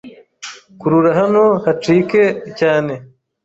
Kurura 0.79 1.11
hano 1.19 1.43
hacike 1.63 2.23
cyane. 2.59 2.93